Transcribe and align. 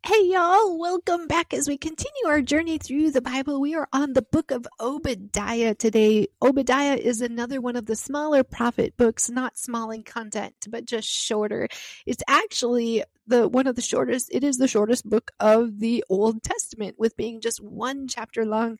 Hey 0.00 0.24
y'all, 0.24 0.78
welcome 0.78 1.28
back 1.28 1.52
as 1.54 1.68
we 1.68 1.76
continue 1.76 2.26
our 2.26 2.40
journey 2.40 2.78
through 2.78 3.12
the 3.12 3.20
Bible. 3.20 3.60
We 3.60 3.74
are 3.74 3.86
on 3.92 4.14
the 4.14 4.22
book 4.22 4.50
of 4.50 4.66
Obadiah 4.80 5.74
today. 5.74 6.26
Obadiah 6.40 6.96
is 6.96 7.20
another 7.20 7.60
one 7.60 7.76
of 7.76 7.86
the 7.86 7.94
smaller 7.94 8.42
prophet 8.42 8.96
books, 8.96 9.30
not 9.30 9.58
small 9.58 9.90
in 9.90 10.02
content, 10.02 10.54
but 10.68 10.86
just 10.86 11.06
shorter. 11.08 11.68
It's 12.04 12.22
actually 12.26 13.04
the 13.28 13.46
one 13.46 13.68
of 13.68 13.76
the 13.76 13.82
shortest, 13.82 14.30
it 14.32 14.42
is 14.42 14.56
the 14.56 14.66
shortest 14.66 15.08
book 15.08 15.30
of 15.38 15.78
the 15.78 16.02
Old 16.08 16.42
Testament 16.42 16.96
with 16.98 17.16
being 17.16 17.40
just 17.40 17.62
one 17.62 18.08
chapter 18.08 18.44
long. 18.44 18.78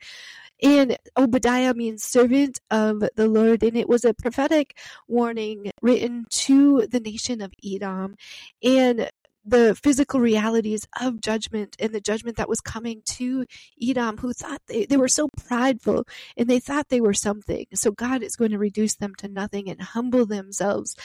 And 0.61 0.97
Obadiah 1.17 1.75
means 1.75 2.03
servant 2.03 2.59
of 2.71 3.05
the 3.15 3.29
Lord, 3.29 3.63
and 3.63 3.77
it 3.77 3.89
was 3.89 4.05
a 4.05 4.15
prophetic 4.15 4.77
warning 5.07 5.71
written 5.83 6.27
to 6.31 6.87
the 6.91 7.01
nation 7.01 7.41
of 7.43 7.53
Edom. 7.65 8.17
And 8.63 9.11
the 9.45 9.75
physical 9.75 10.21
realities 10.21 10.87
of 11.01 11.21
judgment 11.21 11.77
and 11.81 11.93
the 11.93 12.01
judgment 12.01 12.37
that 12.37 12.49
was 12.49 12.61
coming 12.61 13.03
to 13.05 13.45
Edom, 13.81 14.19
who 14.19 14.33
thought 14.33 14.63
they, 14.67 14.87
they 14.87 14.97
were 14.97 15.09
so 15.09 15.29
prideful 15.47 16.07
and 16.37 16.49
they 16.49 16.61
thought 16.61 16.89
they 16.89 17.01
were 17.01 17.15
something. 17.15 17.67
So 17.75 17.91
God 17.91 18.23
is 18.23 18.37
going 18.37 18.53
to 18.53 18.59
reduce 18.59 18.95
them 18.95 19.15
to 19.17 19.29
nothing 19.29 19.69
and 19.69 19.81
humble 19.81 20.27
themselves. 20.27 20.97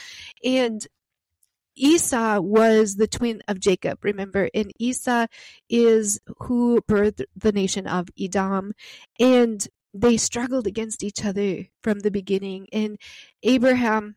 And 0.44 0.86
Esau 1.74 2.40
was 2.40 2.96
the 2.96 3.06
twin 3.06 3.42
of 3.48 3.60
Jacob, 3.60 4.04
remember, 4.04 4.50
and 4.52 4.72
Esau 4.78 5.26
is 5.68 6.20
who 6.38 6.80
birthed 6.82 7.24
the 7.36 7.52
nation 7.52 7.86
of 7.86 8.08
Edom. 8.18 8.72
And 9.18 9.66
they 9.94 10.16
struggled 10.16 10.66
against 10.66 11.02
each 11.02 11.24
other 11.24 11.66
from 11.82 12.00
the 12.00 12.10
beginning. 12.10 12.66
And 12.72 12.98
Abraham 13.42 14.16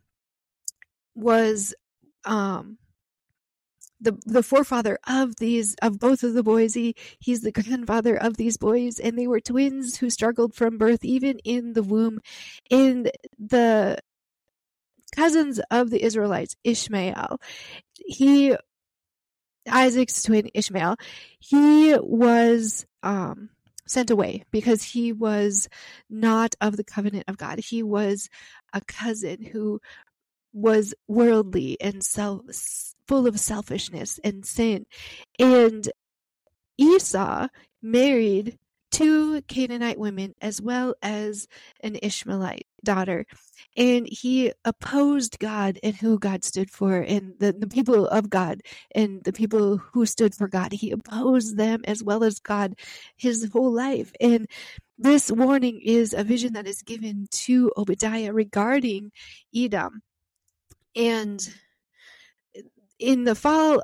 was 1.15 1.73
um 2.23 2.77
the 4.02 4.18
the 4.26 4.44
forefather 4.44 4.98
of 5.08 5.36
these 5.38 5.76
of 5.82 6.00
both 6.00 6.23
of 6.23 6.34
the 6.34 6.44
boys. 6.44 6.73
He 6.73 6.96
he's 7.20 7.41
the 7.41 7.52
grandfather 7.52 8.16
of 8.16 8.38
these 8.38 8.58
boys, 8.58 8.99
and 8.99 9.18
they 9.18 9.27
were 9.27 9.40
twins 9.40 9.98
who 9.98 10.10
struggled 10.10 10.55
from 10.55 10.77
birth, 10.77 11.05
even 11.05 11.40
in 11.40 11.74
the 11.74 11.84
womb. 11.84 12.20
And 12.70 13.12
the 13.40 13.99
cousins 15.16 15.60
of 15.70 15.90
the 15.90 16.04
Israelites, 16.04 16.55
Ishmael, 16.63 17.40
he 17.93 18.55
Isaac's 19.70 20.24
twin 20.24 20.49
Ishmael, 20.54 20.98
he 21.40 21.96
was 21.99 22.86
um 23.04 23.49
sent 23.86 24.10
away 24.10 24.43
because 24.52 24.84
he 24.84 25.12
was 25.12 25.68
not 26.10 26.55
of 26.62 26.77
the 26.77 26.84
covenant 26.84 27.26
of 27.27 27.38
God. 27.38 27.60
He 27.60 27.84
was 27.84 28.30
a 28.74 28.82
cousin 28.82 29.43
who 29.43 29.82
was 30.54 30.93
worldly 31.08 31.77
and 31.82 32.04
self 32.04 32.41
full 33.12 33.27
of 33.27 33.37
selfishness 33.37 34.21
and 34.23 34.45
sin. 34.45 34.85
And 35.37 35.85
Esau 36.77 37.49
married 37.81 38.57
two 38.90 39.41
Canaanite 39.49 39.99
women 39.99 40.34
as 40.41 40.62
well 40.62 40.95
as 41.01 41.49
an 41.81 41.98
Ishmaelite 42.01 42.68
daughter. 42.85 43.26
And 43.76 44.07
he 44.09 44.53
opposed 44.63 45.40
God 45.40 45.77
and 45.84 45.93
who 45.93 46.20
God 46.20 46.45
stood 46.45 46.71
for 46.71 47.01
and 47.01 47.34
the, 47.37 47.51
the 47.51 47.68
people 47.68 48.07
of 48.07 48.29
God 48.29 48.62
and 48.95 49.21
the 49.25 49.34
people 49.34 49.75
who 49.75 50.05
stood 50.05 50.34
for 50.34 50.48
God. 50.48 50.71
He 50.71 50.91
opposed 50.91 51.57
them 51.57 51.81
as 51.84 52.01
well 52.01 52.23
as 52.23 52.40
God 52.40 52.75
his 53.18 53.49
whole 53.51 53.73
life. 53.73 54.13
And 54.21 54.48
this 54.98 55.29
warning 55.29 55.81
is 55.84 56.13
a 56.13 56.23
vision 56.23 56.53
that 56.53 56.65
is 56.65 56.81
given 56.81 57.27
to 57.43 57.73
Obadiah 57.75 58.31
regarding 58.31 59.12
Edom. 59.53 60.01
And 60.96 61.46
in 63.02 63.24
the 63.24 63.35
fall, 63.35 63.82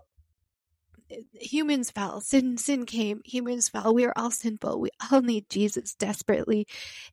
humans 1.34 1.90
fell. 1.92 2.22
Sin, 2.22 2.58
sin 2.58 2.86
came. 2.86 3.22
Humans 3.26 3.70
fell. 3.70 3.94
We 3.94 4.06
are 4.06 4.14
all 4.16 4.32
sinful. 4.32 4.80
We 4.80 4.90
all 5.12 5.22
need 5.22 5.50
Jesus 5.50 5.96
desperately. 5.96 6.68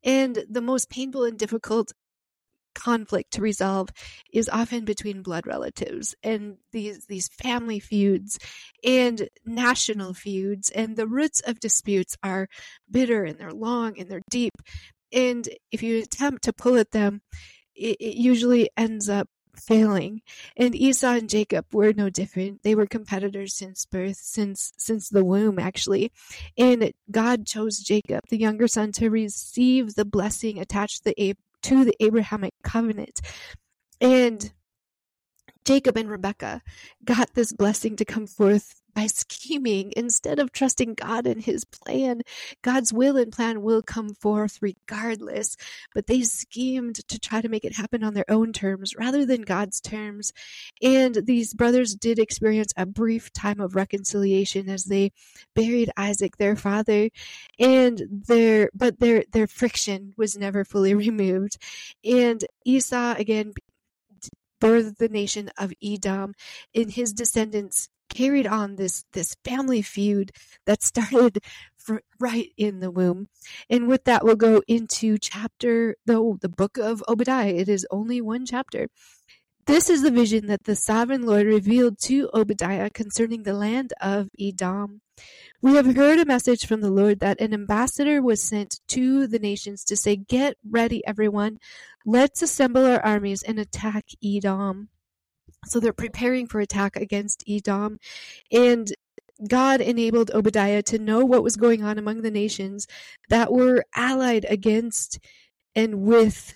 And 0.04 0.44
the 0.48 0.60
most 0.60 0.90
painful 0.90 1.24
and 1.24 1.38
difficult 1.38 1.92
conflict 2.74 3.32
to 3.32 3.40
resolve 3.40 3.88
is 4.32 4.48
often 4.48 4.84
between 4.84 5.22
blood 5.22 5.46
relatives 5.46 6.14
and 6.24 6.56
these 6.72 7.06
these 7.06 7.28
family 7.28 7.78
feuds 7.78 8.36
and 8.82 9.28
national 9.46 10.12
feuds 10.12 10.70
and 10.70 10.96
the 10.96 11.06
roots 11.06 11.40
of 11.46 11.60
disputes 11.60 12.16
are 12.24 12.48
bitter 12.90 13.22
and 13.22 13.38
they're 13.38 13.52
long 13.52 13.96
and 13.96 14.10
they're 14.10 14.22
deep 14.28 14.54
and 15.12 15.48
if 15.70 15.84
you 15.84 15.98
attempt 16.02 16.42
to 16.42 16.52
pull 16.52 16.76
at 16.76 16.90
them 16.90 17.22
it, 17.76 17.96
it 18.00 18.16
usually 18.16 18.68
ends 18.76 19.08
up 19.08 19.28
failing. 19.56 20.22
And 20.56 20.74
Esau 20.74 21.14
and 21.14 21.28
Jacob 21.28 21.66
were 21.72 21.92
no 21.92 22.10
different. 22.10 22.62
They 22.62 22.74
were 22.74 22.86
competitors 22.86 23.54
since 23.54 23.84
birth, 23.84 24.16
since 24.16 24.72
since 24.76 25.08
the 25.08 25.24
womb 25.24 25.58
actually. 25.58 26.12
And 26.56 26.92
God 27.10 27.46
chose 27.46 27.78
Jacob, 27.78 28.20
the 28.28 28.38
younger 28.38 28.68
son, 28.68 28.92
to 28.92 29.08
receive 29.10 29.94
the 29.94 30.04
blessing 30.04 30.58
attached 30.58 31.04
to 31.04 31.14
the 31.16 31.34
to 31.62 31.84
the 31.84 31.96
Abrahamic 32.00 32.54
covenant. 32.62 33.20
And 34.00 34.52
Jacob 35.64 35.96
and 35.96 36.10
Rebekah 36.10 36.62
got 37.04 37.34
this 37.34 37.52
blessing 37.52 37.96
to 37.96 38.04
come 38.04 38.26
forth 38.26 38.82
by 38.94 39.06
scheming 39.06 39.92
instead 39.96 40.38
of 40.38 40.52
trusting 40.52 40.94
God 40.94 41.26
and 41.26 41.42
his 41.42 41.64
plan. 41.64 42.22
God's 42.62 42.92
will 42.92 43.16
and 43.16 43.32
plan 43.32 43.62
will 43.62 43.82
come 43.82 44.14
forth 44.14 44.58
regardless, 44.60 45.56
but 45.94 46.06
they 46.06 46.22
schemed 46.22 47.06
to 47.08 47.18
try 47.18 47.40
to 47.40 47.48
make 47.48 47.64
it 47.64 47.76
happen 47.76 48.04
on 48.04 48.14
their 48.14 48.30
own 48.30 48.52
terms 48.52 48.94
rather 48.96 49.26
than 49.26 49.42
God's 49.42 49.80
terms. 49.80 50.32
And 50.82 51.14
these 51.26 51.54
brothers 51.54 51.94
did 51.94 52.18
experience 52.18 52.72
a 52.76 52.86
brief 52.86 53.32
time 53.32 53.60
of 53.60 53.74
reconciliation 53.74 54.68
as 54.68 54.84
they 54.84 55.12
buried 55.54 55.90
Isaac, 55.96 56.36
their 56.36 56.56
father, 56.56 57.10
and 57.58 58.02
their 58.10 58.70
but 58.74 59.00
their 59.00 59.24
their 59.32 59.46
friction 59.46 60.14
was 60.16 60.36
never 60.36 60.64
fully 60.64 60.94
removed. 61.06 61.56
And 62.04 62.44
Esau 62.64 63.14
again 63.16 63.52
birthed 64.64 64.96
the 64.96 65.08
nation 65.08 65.50
of 65.58 65.72
Edom, 65.82 66.34
and 66.74 66.90
his 66.92 67.12
descendants 67.12 67.88
carried 68.08 68.46
on 68.46 68.76
this 68.76 69.04
this 69.12 69.36
family 69.44 69.82
feud 69.82 70.32
that 70.66 70.82
started 70.90 71.38
right 72.18 72.50
in 72.56 72.80
the 72.80 72.90
womb. 72.90 73.28
And 73.68 73.88
with 73.88 74.04
that, 74.04 74.24
we'll 74.24 74.36
go 74.36 74.62
into 74.66 75.18
chapter 75.18 75.96
the 76.06 76.38
the 76.40 76.48
book 76.48 76.78
of 76.78 77.04
Obadiah. 77.08 77.52
It 77.52 77.68
is 77.68 77.86
only 77.90 78.20
one 78.20 78.46
chapter. 78.46 78.88
This 79.66 79.88
is 79.88 80.02
the 80.02 80.10
vision 80.10 80.46
that 80.48 80.64
the 80.64 80.76
sovereign 80.76 81.24
Lord 81.24 81.46
revealed 81.46 81.98
to 82.02 82.28
Obadiah 82.34 82.90
concerning 82.90 83.44
the 83.44 83.54
land 83.54 83.94
of 84.00 84.28
Edom. 84.38 85.00
We 85.64 85.76
have 85.76 85.96
heard 85.96 86.18
a 86.18 86.26
message 86.26 86.66
from 86.66 86.82
the 86.82 86.90
Lord 86.90 87.20
that 87.20 87.40
an 87.40 87.54
ambassador 87.54 88.20
was 88.20 88.42
sent 88.42 88.80
to 88.88 89.26
the 89.26 89.38
nations 89.38 89.82
to 89.84 89.96
say, 89.96 90.14
Get 90.14 90.58
ready, 90.62 91.02
everyone. 91.06 91.56
Let's 92.04 92.42
assemble 92.42 92.84
our 92.84 93.00
armies 93.02 93.42
and 93.42 93.58
attack 93.58 94.04
Edom. 94.22 94.90
So 95.64 95.80
they're 95.80 95.94
preparing 95.94 96.46
for 96.48 96.60
attack 96.60 96.96
against 96.96 97.44
Edom. 97.48 97.98
And 98.52 98.92
God 99.48 99.80
enabled 99.80 100.30
Obadiah 100.32 100.82
to 100.82 100.98
know 100.98 101.24
what 101.24 101.42
was 101.42 101.56
going 101.56 101.82
on 101.82 101.98
among 101.98 102.20
the 102.20 102.30
nations 102.30 102.86
that 103.30 103.50
were 103.50 103.86
allied 103.96 104.44
against 104.50 105.18
and 105.74 106.02
with 106.02 106.52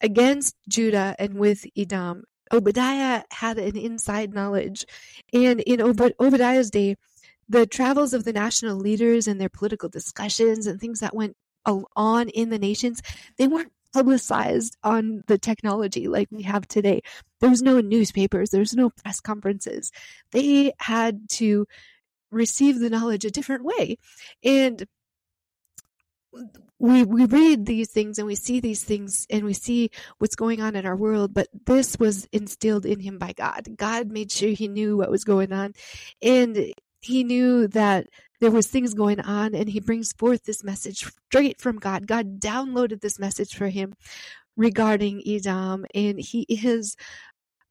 against 0.00 0.56
Judah 0.68 1.14
and 1.20 1.38
with 1.38 1.64
Edom. 1.78 2.24
Obadiah 2.52 3.22
had 3.30 3.58
an 3.58 3.76
inside 3.76 4.34
knowledge. 4.34 4.84
And 5.32 5.60
in 5.60 5.80
Ob- 5.80 6.12
Obadiah's 6.18 6.70
day, 6.70 6.96
the 7.48 7.66
travels 7.66 8.12
of 8.12 8.24
the 8.24 8.32
national 8.32 8.76
leaders 8.76 9.26
and 9.26 9.40
their 9.40 9.48
political 9.48 9.88
discussions 9.88 10.66
and 10.66 10.80
things 10.80 11.00
that 11.00 11.14
went 11.14 11.36
on 11.96 12.28
in 12.28 12.50
the 12.50 12.58
nations, 12.58 13.02
they 13.38 13.46
weren't 13.46 13.72
publicized 13.92 14.76
on 14.82 15.22
the 15.26 15.38
technology 15.38 16.06
like 16.06 16.28
we 16.30 16.42
have 16.42 16.68
today. 16.68 17.00
There 17.40 17.50
was 17.50 17.62
no 17.62 17.80
newspapers, 17.80 18.50
there 18.50 18.60
was 18.60 18.74
no 18.74 18.90
press 18.90 19.20
conferences. 19.20 19.90
They 20.32 20.72
had 20.78 21.28
to 21.30 21.66
receive 22.30 22.78
the 22.78 22.90
knowledge 22.90 23.24
a 23.24 23.30
different 23.30 23.64
way. 23.64 23.98
And 24.44 24.86
we 26.78 27.04
we 27.04 27.24
read 27.24 27.64
these 27.64 27.90
things 27.90 28.18
and 28.18 28.26
we 28.26 28.34
see 28.34 28.60
these 28.60 28.84
things 28.84 29.26
and 29.30 29.44
we 29.44 29.54
see 29.54 29.90
what's 30.18 30.36
going 30.36 30.60
on 30.60 30.76
in 30.76 30.84
our 30.84 30.96
world 30.96 31.32
but 31.32 31.48
this 31.64 31.98
was 31.98 32.26
instilled 32.32 32.84
in 32.84 33.00
him 33.00 33.16
by 33.16 33.32
God. 33.32 33.68
God 33.76 34.10
made 34.10 34.30
sure 34.30 34.50
he 34.50 34.68
knew 34.68 34.98
what 34.98 35.10
was 35.10 35.24
going 35.24 35.52
on 35.52 35.72
and 36.20 36.74
he 37.00 37.24
knew 37.24 37.68
that 37.68 38.06
there 38.40 38.50
was 38.50 38.66
things 38.66 38.94
going 38.94 39.20
on 39.20 39.54
and 39.54 39.68
he 39.68 39.80
brings 39.80 40.12
forth 40.12 40.44
this 40.44 40.62
message 40.62 41.04
straight 41.28 41.60
from 41.60 41.78
God. 41.78 42.06
God 42.06 42.40
downloaded 42.40 43.00
this 43.00 43.18
message 43.18 43.54
for 43.54 43.68
him 43.68 43.94
regarding 44.56 45.22
Edom 45.26 45.86
and 45.94 46.18
he 46.18 46.42
is 46.48 46.96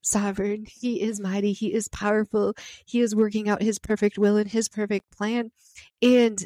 sovereign. 0.02 0.66
He 0.68 1.02
is 1.02 1.20
mighty. 1.20 1.52
He 1.52 1.72
is 1.72 1.88
powerful. 1.88 2.54
He 2.86 3.00
is 3.00 3.14
working 3.14 3.48
out 3.48 3.62
his 3.62 3.78
perfect 3.78 4.18
will 4.18 4.36
and 4.36 4.50
his 4.50 4.68
perfect 4.68 5.10
plan. 5.16 5.50
And 6.00 6.44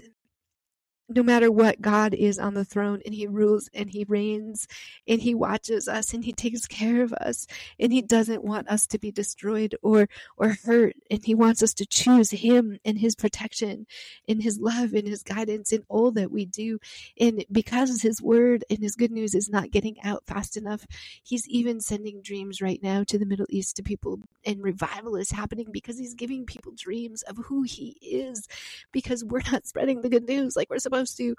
no 1.11 1.25
matter 1.25 1.51
what, 1.51 1.81
God 1.81 2.15
is 2.15 2.39
on 2.39 2.55
the 2.55 2.65
throne 2.65 3.01
and 3.05 3.13
He 3.13 3.27
rules 3.27 3.69
and 3.75 3.91
He 3.91 4.05
reigns 4.05 4.69
and 5.09 5.21
He 5.21 5.35
watches 5.35 5.89
us 5.89 6.15
and 6.15 6.25
He 6.25 6.33
takes 6.33 6.67
care 6.67 7.03
of 7.03 7.13
us 7.15 7.49
and 7.81 7.93
He 7.93 8.01
doesn't 8.01 8.45
want 8.45 8.69
us 8.69 8.87
to 8.89 8.99
be 8.99 9.11
destroyed 9.11 9.75
or 9.83 10.09
or 10.37 10.57
hurt 10.65 10.95
and 11.11 11.25
He 11.25 11.35
wants 11.35 11.65
us 11.65 11.75
to 11.75 11.87
choose 11.87 12.31
Him 12.31 12.79
and 12.85 12.99
His 12.99 13.17
protection 13.17 13.87
and 14.29 14.41
His 14.41 14.61
love 14.61 14.93
and 14.95 15.07
His 15.09 15.25
guidance 15.25 15.73
in 15.73 15.83
all 15.89 16.13
that 16.13 16.31
we 16.31 16.47
do. 16.47 16.79
And 17.19 17.45
because 17.51 18.03
His 18.03 18.23
word 18.23 18.65
and 18.71 18.79
His 18.79 18.95
good 18.95 19.11
news 19.11 19.35
is 19.35 19.51
not 19.51 19.73
getting 19.73 20.01
out 20.05 20.25
fast 20.27 20.57
enough, 20.57 20.87
He's 21.25 21.49
even 21.49 21.81
sending 21.81 22.23
dreams 22.23 22.63
right 22.63 22.81
now 22.83 23.03
to 23.09 23.19
the 23.19 23.27
Middle 23.27 23.47
East 23.51 23.77
to 23.77 23.83
people 23.83 24.21
and 24.47 24.63
revival 24.63 25.17
is 25.17 25.33
happening 25.33 25.67
because 25.73 25.99
He's 25.99 26.15
giving 26.15 26.47
people 26.47 26.73
dreams 26.77 27.23
of 27.23 27.37
who 27.37 27.65
He 27.65 27.99
is 28.01 28.47
because 28.93 29.25
we're 29.25 29.43
not 29.51 29.67
spreading 29.67 30.03
the 30.03 30.09
good 30.09 30.29
news 30.29 30.55
like 30.55 30.71
we're 30.71 30.79
supposed 30.79 31.00
supposed 31.07 31.17
to. 31.19 31.35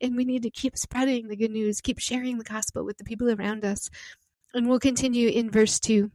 And 0.00 0.16
we 0.16 0.24
need 0.24 0.42
to 0.42 0.50
keep 0.50 0.76
spreading 0.76 1.28
the 1.28 1.36
good 1.36 1.50
news, 1.50 1.80
keep 1.80 1.98
sharing 1.98 2.38
the 2.38 2.44
gospel 2.44 2.84
with 2.84 2.98
the 2.98 3.04
people 3.04 3.30
around 3.30 3.64
us. 3.64 3.90
And 4.54 4.68
we'll 4.68 4.80
continue 4.80 5.28
in 5.28 5.50
verse 5.50 5.80
2. 5.80 6.10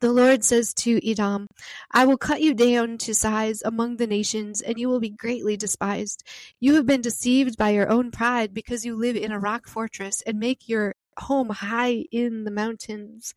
The 0.00 0.12
Lord 0.12 0.42
says 0.42 0.72
to 0.74 0.98
Edom, 1.06 1.46
I 1.90 2.06
will 2.06 2.16
cut 2.16 2.40
you 2.40 2.54
down 2.54 2.96
to 2.98 3.14
size 3.14 3.60
among 3.62 3.96
the 3.96 4.06
nations, 4.06 4.62
and 4.62 4.78
you 4.78 4.88
will 4.88 5.00
be 5.00 5.10
greatly 5.10 5.58
despised. 5.58 6.22
You 6.58 6.74
have 6.76 6.86
been 6.86 7.02
deceived 7.02 7.58
by 7.58 7.70
your 7.70 7.90
own 7.90 8.10
pride 8.10 8.54
because 8.54 8.86
you 8.86 8.96
live 8.96 9.16
in 9.16 9.30
a 9.30 9.38
rock 9.38 9.68
fortress 9.68 10.22
and 10.22 10.38
make 10.38 10.70
your 10.70 10.94
home 11.18 11.50
high 11.50 12.06
in 12.10 12.44
the 12.44 12.50
mountains. 12.50 13.34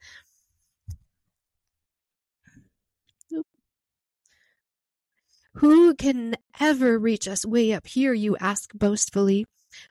Who 5.57 5.93
can 5.93 6.35
ever 6.59 6.97
reach 6.97 7.27
us 7.27 7.45
way 7.45 7.73
up 7.73 7.87
here, 7.87 8.13
you 8.13 8.35
ask 8.37 8.73
boastfully. 8.73 9.45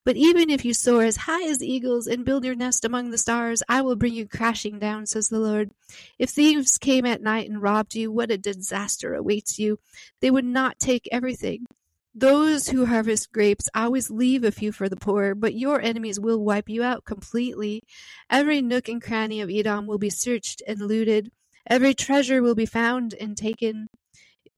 But 0.04 0.16
even 0.16 0.50
if 0.50 0.64
you 0.64 0.74
soar 0.74 1.04
as 1.04 1.16
high 1.16 1.48
as 1.48 1.62
eagles 1.62 2.06
and 2.06 2.24
build 2.24 2.44
your 2.44 2.54
nest 2.54 2.84
among 2.84 3.10
the 3.10 3.18
stars, 3.18 3.62
I 3.68 3.82
will 3.82 3.96
bring 3.96 4.14
you 4.14 4.28
crashing 4.28 4.78
down, 4.78 5.06
says 5.06 5.28
the 5.28 5.38
Lord. 5.38 5.70
If 6.18 6.30
thieves 6.30 6.78
came 6.78 7.06
at 7.06 7.22
night 7.22 7.48
and 7.48 7.62
robbed 7.62 7.94
you, 7.94 8.10
what 8.10 8.30
a 8.30 8.38
disaster 8.38 9.14
awaits 9.14 9.58
you. 9.58 9.78
They 10.20 10.30
would 10.30 10.44
not 10.44 10.78
take 10.78 11.08
everything. 11.10 11.66
Those 12.14 12.68
who 12.68 12.86
harvest 12.86 13.32
grapes 13.32 13.70
always 13.74 14.10
leave 14.10 14.44
a 14.44 14.52
few 14.52 14.70
for 14.70 14.88
the 14.88 14.96
poor, 14.96 15.34
but 15.34 15.54
your 15.54 15.80
enemies 15.80 16.20
will 16.20 16.44
wipe 16.44 16.68
you 16.68 16.82
out 16.82 17.04
completely. 17.04 17.82
Every 18.28 18.60
nook 18.60 18.88
and 18.88 19.00
cranny 19.00 19.40
of 19.40 19.50
Edom 19.50 19.86
will 19.86 19.98
be 19.98 20.10
searched 20.10 20.62
and 20.66 20.80
looted. 20.80 21.30
Every 21.66 21.94
treasure 21.94 22.42
will 22.42 22.54
be 22.54 22.66
found 22.66 23.14
and 23.14 23.36
taken. 23.36 23.88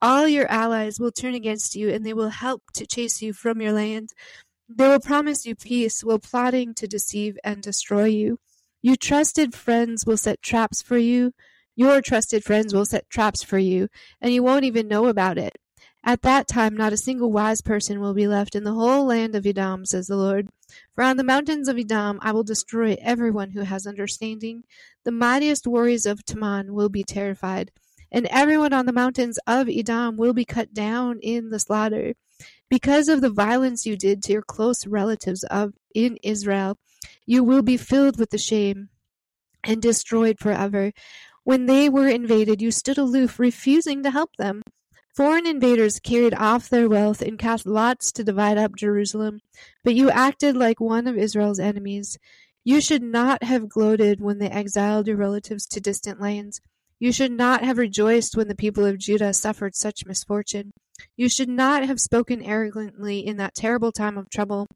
All 0.02 0.28
your 0.28 0.50
allies 0.50 1.00
will 1.00 1.12
turn 1.12 1.34
against 1.34 1.74
you, 1.74 1.90
and 1.90 2.04
they 2.04 2.12
will 2.12 2.28
help 2.28 2.62
to 2.74 2.86
chase 2.86 3.22
you 3.22 3.32
from 3.32 3.60
your 3.60 3.72
land. 3.72 4.10
They 4.68 4.88
will 4.88 5.00
promise 5.00 5.46
you 5.46 5.54
peace 5.54 6.02
while 6.02 6.18
plotting 6.18 6.74
to 6.74 6.86
deceive 6.86 7.38
and 7.44 7.62
destroy 7.62 8.04
you. 8.04 8.38
Your 8.82 8.96
trusted 8.96 9.54
friends 9.54 10.04
will 10.06 10.16
set 10.16 10.42
traps 10.42 10.82
for 10.82 10.98
you. 10.98 11.32
Your 11.76 12.00
trusted 12.00 12.44
friends 12.44 12.74
will 12.74 12.84
set 12.84 13.08
traps 13.08 13.42
for 13.42 13.58
you, 13.58 13.88
and 14.20 14.32
you 14.32 14.42
won't 14.42 14.64
even 14.64 14.88
know 14.88 15.06
about 15.06 15.38
it. 15.38 15.56
At 16.06 16.20
that 16.22 16.46
time, 16.46 16.76
not 16.76 16.92
a 16.92 16.98
single 16.98 17.32
wise 17.32 17.62
person 17.62 17.98
will 17.98 18.12
be 18.12 18.28
left 18.28 18.54
in 18.54 18.64
the 18.64 18.74
whole 18.74 19.06
land 19.06 19.34
of 19.34 19.46
Edom, 19.46 19.86
says 19.86 20.06
the 20.06 20.16
Lord. 20.16 20.48
For 20.94 21.02
on 21.02 21.16
the 21.16 21.24
mountains 21.24 21.66
of 21.66 21.78
Edom 21.78 22.18
I 22.20 22.32
will 22.32 22.44
destroy 22.44 22.96
everyone 23.00 23.52
who 23.52 23.62
has 23.62 23.86
understanding. 23.86 24.64
The 25.04 25.12
mightiest 25.12 25.66
warriors 25.66 26.04
of 26.04 26.24
Teman 26.24 26.70
will 26.70 26.90
be 26.90 27.04
terrified 27.04 27.70
and 28.10 28.26
everyone 28.30 28.72
on 28.72 28.86
the 28.86 28.92
mountains 28.92 29.38
of 29.46 29.68
Edom 29.68 30.16
will 30.16 30.32
be 30.32 30.44
cut 30.44 30.72
down 30.74 31.18
in 31.20 31.50
the 31.50 31.58
slaughter. 31.58 32.14
Because 32.68 33.08
of 33.08 33.20
the 33.20 33.30
violence 33.30 33.86
you 33.86 33.96
did 33.96 34.22
to 34.24 34.32
your 34.32 34.42
close 34.42 34.86
relatives 34.86 35.44
of 35.44 35.74
in 35.94 36.18
Israel, 36.22 36.78
you 37.26 37.44
will 37.44 37.62
be 37.62 37.76
filled 37.76 38.18
with 38.18 38.30
the 38.30 38.38
shame 38.38 38.88
and 39.62 39.80
destroyed 39.80 40.38
forever. 40.38 40.92
When 41.44 41.66
they 41.66 41.88
were 41.88 42.08
invaded, 42.08 42.62
you 42.62 42.70
stood 42.70 42.98
aloof, 42.98 43.38
refusing 43.38 44.02
to 44.02 44.10
help 44.10 44.36
them. 44.36 44.62
Foreign 45.14 45.46
invaders 45.46 46.00
carried 46.00 46.34
off 46.34 46.68
their 46.68 46.88
wealth 46.88 47.22
and 47.22 47.38
cast 47.38 47.66
lots 47.66 48.10
to 48.12 48.24
divide 48.24 48.58
up 48.58 48.74
Jerusalem, 48.74 49.40
but 49.84 49.94
you 49.94 50.10
acted 50.10 50.56
like 50.56 50.80
one 50.80 51.06
of 51.06 51.16
Israel's 51.16 51.60
enemies. 51.60 52.18
You 52.64 52.80
should 52.80 53.02
not 53.02 53.44
have 53.44 53.68
gloated 53.68 54.20
when 54.20 54.38
they 54.38 54.48
exiled 54.48 55.06
your 55.06 55.16
relatives 55.16 55.66
to 55.68 55.80
distant 55.80 56.20
lands. 56.20 56.60
You 56.98 57.12
should 57.12 57.32
not 57.32 57.64
have 57.64 57.78
rejoiced 57.78 58.36
when 58.36 58.48
the 58.48 58.54
people 58.54 58.84
of 58.84 58.98
Judah 58.98 59.32
suffered 59.32 59.74
such 59.74 60.06
misfortune. 60.06 60.72
You 61.16 61.28
should 61.28 61.48
not 61.48 61.84
have 61.84 62.00
spoken 62.00 62.42
arrogantly 62.42 63.18
in 63.18 63.36
that 63.38 63.54
terrible 63.54 63.90
time 63.90 64.16
of 64.16 64.30
trouble. 64.30 64.68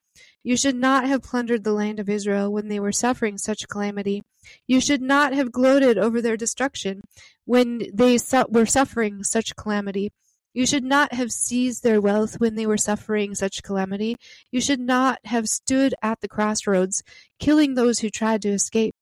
You 0.43 0.57
should 0.57 0.75
not 0.75 1.07
have 1.07 1.23
plundered 1.23 1.63
the 1.63 1.73
land 1.73 2.01
of 2.01 2.09
Israel 2.09 2.53
when 2.53 2.69
they 2.69 2.81
were 2.81 2.93
suffering 2.93 3.39
such 3.39 3.69
calamity. 3.69 4.23
You 4.67 4.81
should 4.81 5.03
not 5.03 5.33
have 5.33 5.53
gloated 5.53 5.97
over 5.97 6.21
their 6.21 6.37
destruction 6.37 7.03
when 7.45 7.83
they 7.93 8.19
su- 8.19 8.47
were 8.49 8.67
suffering 8.67 9.23
such 9.23 9.55
calamity. 9.55 10.11
You 10.55 10.67
should 10.67 10.85
not 10.85 11.13
have 11.13 11.31
seized 11.31 11.83
their 11.85 12.01
wealth 12.01 12.41
when 12.41 12.57
they 12.57 12.67
were 12.67 12.79
suffering 12.79 13.35
such 13.35 13.63
calamity. 13.63 14.17
You 14.51 14.61
should 14.61 14.81
not 14.81 15.21
have 15.27 15.49
stood 15.49 15.95
at 16.03 16.21
the 16.21 16.29
crossroads, 16.29 17.05
killing 17.39 17.75
those 17.75 18.01
who 18.01 18.11
tried 18.11 18.43
to 18.43 18.49
escape. 18.49 18.97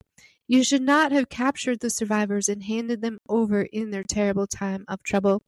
You 0.49 0.63
should 0.63 0.83
not 0.83 1.11
have 1.11 1.29
captured 1.29 1.81
the 1.81 1.91
survivors 1.91 2.49
and 2.49 2.63
handed 2.63 3.03
them 3.03 3.19
over 3.29 3.63
in 3.63 3.91
their 3.91 4.05
terrible 4.05 4.47
time 4.47 4.85
of 4.87 5.03
trouble. 5.03 5.43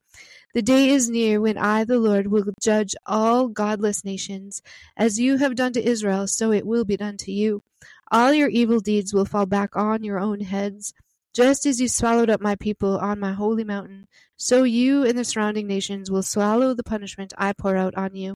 The 0.53 0.61
day 0.61 0.89
is 0.89 1.09
near 1.09 1.39
when 1.39 1.57
I, 1.57 1.85
the 1.85 1.99
Lord, 1.99 2.27
will 2.27 2.43
judge 2.61 2.95
all 3.05 3.47
godless 3.47 4.03
nations. 4.03 4.61
As 4.97 5.19
you 5.19 5.37
have 5.37 5.55
done 5.55 5.71
to 5.73 5.83
Israel, 5.83 6.27
so 6.27 6.51
it 6.51 6.65
will 6.65 6.83
be 6.83 6.97
done 6.97 7.15
to 7.17 7.31
you. 7.31 7.63
All 8.11 8.33
your 8.33 8.49
evil 8.49 8.81
deeds 8.81 9.13
will 9.13 9.25
fall 9.25 9.45
back 9.45 9.77
on 9.77 10.03
your 10.03 10.19
own 10.19 10.41
heads. 10.41 10.93
Just 11.33 11.65
as 11.65 11.79
you 11.79 11.87
swallowed 11.87 12.29
up 12.29 12.41
my 12.41 12.55
people 12.55 12.97
on 12.97 13.19
my 13.19 13.31
holy 13.31 13.63
mountain, 13.63 14.07
so 14.35 14.63
you 14.63 15.03
and 15.03 15.17
the 15.17 15.23
surrounding 15.23 15.67
nations 15.67 16.11
will 16.11 16.23
swallow 16.23 16.73
the 16.73 16.83
punishment 16.83 17.33
I 17.37 17.53
pour 17.53 17.77
out 17.77 17.95
on 17.95 18.15
you. 18.15 18.33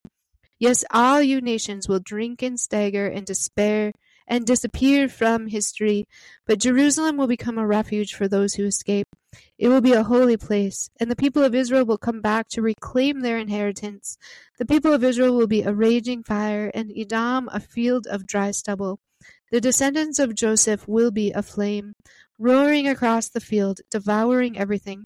Yes, 0.60 0.86
all 0.92 1.22
you 1.22 1.42
nations 1.42 1.90
will 1.90 2.00
drink 2.00 2.42
and 2.42 2.58
stagger 2.58 3.08
and 3.08 3.26
despair 3.26 3.92
and 4.28 4.46
disappear 4.46 5.08
from 5.08 5.48
history, 5.48 6.06
but 6.46 6.60
Jerusalem 6.60 7.18
will 7.18 7.28
become 7.28 7.58
a 7.58 7.68
refuge 7.68 8.14
for 8.14 8.28
those 8.28 8.56
who 8.56 8.66
escape. 8.66 9.08
It 9.58 9.68
will 9.68 9.82
be 9.82 9.94
a 9.94 10.04
holy 10.04 10.38
place, 10.38 10.90
and 11.00 11.10
the 11.10 11.16
people 11.16 11.44
of 11.44 11.56
Israel 11.56 11.86
will 11.86 11.98
come 11.98 12.22
back 12.22 12.48
to 12.50 12.62
reclaim 12.62 13.22
their 13.22 13.38
inheritance. 13.38 14.18
The 14.58 14.66
people 14.66 14.94
of 14.94 15.04
Israel 15.04 15.36
will 15.36 15.48
be 15.48 15.64
a 15.64 15.74
raging 15.74 16.24
fire, 16.24 16.72
and 16.74 16.92
Edom 16.96 17.50
a 17.52 17.60
field 17.60 18.08
of 18.08 18.28
dry 18.28 18.52
stubble. 18.52 19.00
The 19.52 19.62
descendants 19.62 20.20
of 20.20 20.36
Joseph 20.36 20.88
will 20.88 21.12
be 21.12 21.32
a 21.32 21.44
flame, 21.44 21.94
roaring 22.40 22.88
across 22.88 23.30
the 23.30 23.40
field, 23.40 23.82
devouring 23.92 24.58
everything. 24.58 25.06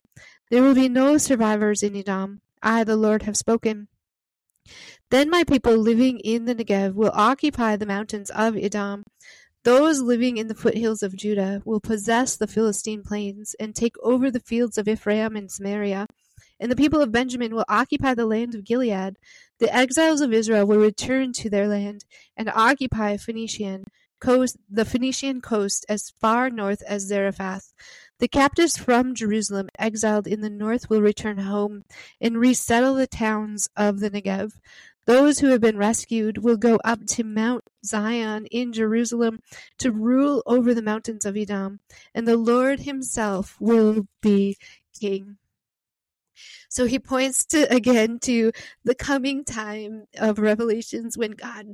There 0.50 0.64
will 0.64 0.76
be 0.76 0.90
no 0.90 1.18
survivors 1.18 1.84
in 1.84 1.96
Edom. 1.96 2.42
I, 2.62 2.84
the 2.84 2.96
Lord, 2.96 3.24
have 3.24 3.38
spoken. 3.38 3.90
Then 5.10 5.30
my 5.30 5.44
people 5.44 5.78
living 5.78 6.20
in 6.20 6.46
the 6.46 6.56
Negev 6.56 6.94
will 6.94 7.12
occupy 7.14 7.76
the 7.76 7.86
mountains 7.86 8.30
of 8.32 8.56
Edom. 8.58 9.04
Those 9.64 10.02
living 10.02 10.38
in 10.38 10.48
the 10.48 10.56
foothills 10.56 11.04
of 11.04 11.16
Judah 11.16 11.62
will 11.66 11.80
possess 11.80 12.36
the 12.36 12.48
Philistine 12.48 13.04
plains 13.04 13.56
and 13.60 13.76
take 13.76 13.96
over 14.02 14.32
the 14.32 14.40
fields 14.40 14.78
of 14.78 14.88
Ephraim 14.88 15.36
and 15.36 15.52
Samaria. 15.52 16.08
And 16.60 16.72
the 16.72 16.76
people 16.76 17.02
of 17.02 17.12
Benjamin 17.12 17.54
will 17.54 17.66
occupy 17.68 18.14
the 18.14 18.26
land 18.26 18.56
of 18.56 18.64
Gilead. 18.64 19.18
The 19.60 19.76
exiles 19.76 20.22
of 20.22 20.34
Israel 20.34 20.66
will 20.66 20.80
return 20.80 21.34
to 21.34 21.50
their 21.50 21.68
land 21.68 22.06
and 22.36 22.50
occupy 22.50 23.18
Phoenician 23.18 23.84
coast, 24.20 24.58
the 24.70 24.86
Phoenician 24.86 25.42
coast 25.42 25.86
as 25.90 26.12
far 26.20 26.50
north 26.50 26.82
as 26.88 27.08
Zarephath. 27.08 27.74
The 28.20 28.28
captives 28.28 28.78
from 28.78 29.14
Jerusalem 29.14 29.70
exiled 29.78 30.26
in 30.26 30.42
the 30.42 30.50
north 30.50 30.90
will 30.90 31.02
return 31.02 31.38
home 31.38 31.84
and 32.20 32.40
resettle 32.40 32.96
the 32.96 33.06
towns 33.06 33.70
of 33.78 34.00
the 34.00 34.10
Negev. 34.10 34.54
Those 35.06 35.40
who 35.40 35.48
have 35.50 35.62
been 35.62 35.78
rescued 35.78 36.40
will 36.40 36.58
go 36.58 36.80
up 36.84 37.06
to 37.06 37.24
Mount 37.24 37.64
Zion 37.86 38.48
in 38.48 38.74
Jerusalem 38.74 39.40
to 39.78 39.92
rule 39.92 40.42
over 40.48 40.74
the 40.74 40.82
mountains 40.82 41.26
of 41.26 41.38
Edom, 41.38 41.80
and 42.16 42.28
the 42.28 42.38
Lord 42.38 42.82
himself 42.82 43.56
will 43.60 44.08
be 44.22 44.58
king. 45.00 45.38
So 46.70 46.86
he 46.86 47.00
points 47.00 47.46
to 47.48 47.72
again 47.74 48.20
to 48.20 48.52
the 48.84 48.96
coming 48.96 49.44
time 49.44 50.06
of 50.18 50.40
Revelations 50.40 51.18
when 51.18 51.32
God 51.32 51.74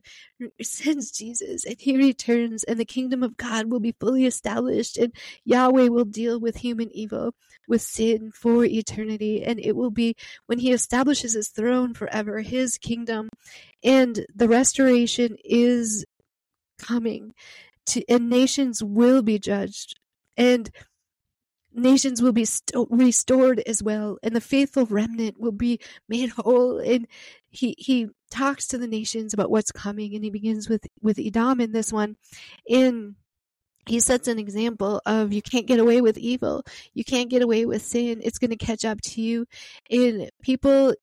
sends 0.61 1.11
Jesus 1.11 1.65
and 1.65 1.75
he 1.79 1.97
returns 1.97 2.63
and 2.63 2.79
the 2.79 2.85
kingdom 2.85 3.23
of 3.23 3.37
God 3.37 3.71
will 3.71 3.79
be 3.79 3.95
fully 3.99 4.25
established 4.25 4.97
and 4.97 5.13
Yahweh 5.45 5.87
will 5.87 6.05
deal 6.05 6.39
with 6.39 6.57
human 6.57 6.89
evil, 6.91 7.33
with 7.67 7.81
sin 7.81 8.31
for 8.31 8.65
eternity. 8.65 9.43
And 9.43 9.59
it 9.59 9.75
will 9.75 9.91
be 9.91 10.15
when 10.45 10.59
he 10.59 10.71
establishes 10.71 11.33
his 11.33 11.49
throne 11.49 11.93
forever, 11.93 12.41
his 12.41 12.77
kingdom. 12.77 13.29
And 13.83 14.25
the 14.33 14.47
restoration 14.47 15.37
is 15.43 16.05
coming 16.77 17.33
to, 17.87 18.03
and 18.09 18.29
nations 18.29 18.83
will 18.83 19.21
be 19.21 19.39
judged. 19.39 19.99
And 20.37 20.69
nations 21.73 22.21
will 22.21 22.31
be 22.31 22.45
st- 22.45 22.87
restored 22.89 23.61
as 23.65 23.81
well 23.81 24.17
and 24.23 24.35
the 24.35 24.41
faithful 24.41 24.85
remnant 24.85 25.39
will 25.39 25.51
be 25.51 25.79
made 26.07 26.29
whole. 26.29 26.79
And 26.79 27.07
he 27.49 27.75
he 27.77 28.09
talks 28.31 28.67
to 28.67 28.77
the 28.77 28.87
nations 28.87 29.33
about 29.33 29.51
what's 29.51 29.71
coming 29.71 30.15
and 30.15 30.23
he 30.23 30.29
begins 30.29 30.69
with 30.69 30.85
with 31.01 31.19
Edom 31.19 31.61
in 31.61 31.71
this 31.71 31.91
one. 31.91 32.15
In 32.67 33.15
he 33.85 33.99
sets 33.99 34.27
an 34.27 34.39
example 34.39 35.01
of 35.05 35.33
you 35.33 35.41
can't 35.41 35.67
get 35.67 35.79
away 35.79 35.99
with 36.01 36.17
evil. 36.17 36.63
You 36.93 37.03
can't 37.03 37.29
get 37.29 37.41
away 37.41 37.65
with 37.65 37.81
sin. 37.81 38.21
It's 38.23 38.37
going 38.37 38.51
to 38.51 38.55
catch 38.55 38.85
up 38.85 39.01
to 39.01 39.21
you. 39.21 39.45
And 39.89 40.29
people 40.41 40.93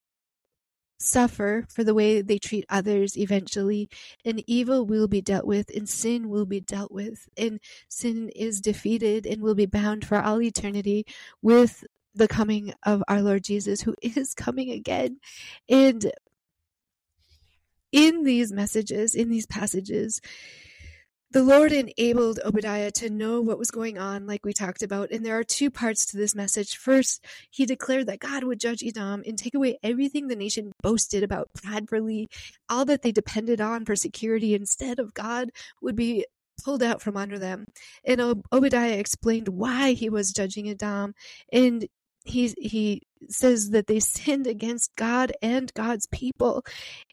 suffer 1.01 1.65
for 1.69 1.83
the 1.83 1.95
way 1.95 2.21
they 2.21 2.39
treat 2.39 2.65
others 2.69 3.17
eventually, 3.17 3.89
and 4.25 4.45
evil 4.47 4.85
will 4.85 5.09
be 5.09 5.21
dealt 5.21 5.47
with, 5.47 5.71
and 5.75 5.89
sin 5.89 6.29
will 6.29 6.47
be 6.47 6.61
dealt 6.61 6.93
with, 6.93 7.29
and 7.37 7.59
sin 7.89 8.29
is 8.37 8.61
defeated 8.61 9.27
and 9.27 9.43
will 9.43 9.55
be 9.55 9.67
bound 9.67 10.07
for 10.07 10.21
all 10.21 10.41
eternity 10.41 11.05
with 11.43 11.85
the 12.15 12.29
coming 12.29 12.73
of 12.85 13.03
our 13.09 13.23
Lord 13.23 13.45
Jesus, 13.45 13.81
who 13.81 13.95
is 14.03 14.35
coming 14.35 14.71
again. 14.71 15.19
And 15.69 16.13
in 17.93 18.23
these 18.23 18.53
messages, 18.53 19.15
in 19.15 19.31
these 19.31 19.47
passages, 19.47 20.21
the 21.33 21.43
Lord 21.45 21.73
enabled 21.73 22.41
Obadiah 22.45 22.91
to 22.93 23.09
know 23.09 23.41
what 23.41 23.59
was 23.59 23.71
going 23.71 23.99
on, 23.99 24.27
like 24.27 24.45
we 24.45 24.53
talked 24.53 24.83
about. 24.83 25.13
And 25.13 25.25
there 25.25 25.39
are 25.39 25.45
two 25.45 25.71
parts 25.71 26.05
to 26.07 26.17
this 26.17 26.35
message. 26.35 26.77
First, 26.77 27.25
he 27.51 27.67
declared 27.67 28.07
that 28.07 28.19
God 28.19 28.43
would 28.43 28.59
judge 28.59 28.83
Edom 28.83 29.23
and 29.25 29.39
take 29.39 29.55
away 29.55 29.79
everything 29.83 30.27
the 30.27 30.35
nation 30.35 30.73
boasted 30.83 31.23
about 31.23 31.49
pridefully, 31.55 32.29
all 32.69 32.85
that 32.87 33.03
they 33.03 33.13
depended 33.13 33.61
on 33.61 33.85
for 33.85 33.95
security 33.95 34.55
instead 34.55 34.99
of 34.99 35.15
God 35.15 35.51
would 35.81 35.95
be 35.95 36.27
pulled 36.65 36.83
out 36.83 37.01
from 37.01 37.17
under 37.17 37.39
them. 37.39 37.65
And 38.05 38.21
Obadiah 38.53 38.99
explained 38.99 39.49
why 39.49 39.93
he 39.93 40.09
was 40.09 40.33
judging 40.33 40.69
Edom. 40.69 41.15
And 41.53 41.87
he 42.25 42.55
he 42.59 43.03
says 43.29 43.71
that 43.71 43.87
they 43.87 44.01
sinned 44.01 44.47
against 44.47 44.95
God 44.97 45.33
and 45.43 45.73
God's 45.75 46.07
people. 46.07 46.65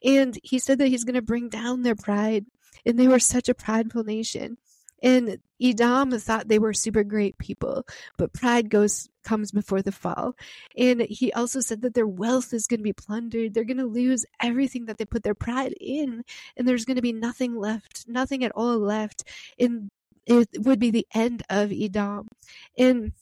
And 0.04 0.38
he 0.42 0.58
said 0.58 0.78
that 0.78 0.88
he's 0.88 1.04
going 1.04 1.14
to 1.14 1.22
bring 1.22 1.48
down 1.48 1.82
their 1.82 1.94
pride 1.94 2.46
and 2.86 2.98
they 2.98 3.08
were 3.08 3.18
such 3.18 3.48
a 3.48 3.54
prideful 3.54 4.04
nation. 4.04 4.58
And 5.02 5.38
Edom 5.62 6.10
thought 6.18 6.48
they 6.48 6.58
were 6.58 6.72
super 6.72 7.04
great 7.04 7.38
people, 7.38 7.86
but 8.16 8.32
pride 8.32 8.68
goes 8.68 9.08
comes 9.22 9.52
before 9.52 9.82
the 9.82 9.92
fall. 9.92 10.34
And 10.76 11.02
he 11.02 11.32
also 11.32 11.60
said 11.60 11.82
that 11.82 11.94
their 11.94 12.06
wealth 12.06 12.52
is 12.52 12.66
going 12.66 12.80
to 12.80 12.84
be 12.84 12.92
plundered. 12.92 13.54
They're 13.54 13.64
going 13.64 13.76
to 13.76 13.86
lose 13.86 14.24
everything 14.42 14.86
that 14.86 14.98
they 14.98 15.04
put 15.04 15.22
their 15.22 15.34
pride 15.34 15.74
in, 15.80 16.24
and 16.56 16.66
there's 16.66 16.84
going 16.84 16.96
to 16.96 17.02
be 17.02 17.12
nothing 17.12 17.54
left, 17.54 18.06
nothing 18.08 18.42
at 18.42 18.52
all 18.52 18.78
left. 18.78 19.24
And 19.58 19.90
it 20.26 20.48
would 20.58 20.80
be 20.80 20.90
the 20.90 21.06
end 21.14 21.42
of 21.48 21.72
Edom. 21.72 22.28
And 22.76 23.12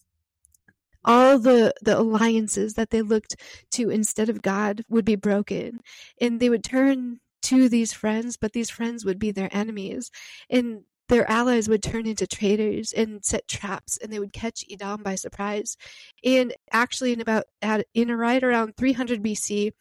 all 1.05 1.39
the 1.39 1.73
the 1.83 1.99
alliances 1.99 2.75
that 2.75 2.91
they 2.91 3.03
looked 3.03 3.37
to 3.73 3.91
instead 3.91 4.29
of 4.29 4.43
God 4.43 4.83
would 4.89 5.05
be 5.05 5.17
broken, 5.17 5.81
and 6.21 6.41
they 6.41 6.51
would 6.51 6.65
turn 6.65 7.21
to 7.47 7.69
these 7.69 7.93
friends, 7.93 8.37
but 8.37 8.53
these 8.53 8.71
friends 8.71 9.05
would 9.05 9.19
be 9.19 9.31
their 9.31 9.49
enemies. 9.53 10.11
And 10.51 10.83
their 11.09 11.31
allies 11.31 11.69
would 11.69 11.83
turn 11.83 12.07
into 12.07 12.27
traitors 12.27 12.93
and 12.93 13.25
set 13.25 13.47
traps 13.47 13.97
and 13.99 14.13
they 14.13 14.19
would 14.19 14.33
catch 14.33 14.65
Edom 14.71 15.03
by 15.03 15.15
surprise. 15.15 15.77
And 16.25 16.53
actually 16.73 17.13
in 17.13 17.21
about 17.21 17.45
at, 17.63 17.87
in 17.95 18.11
right 18.11 18.43
around 18.43 18.77
300 18.77 19.23
BC, 19.23 19.73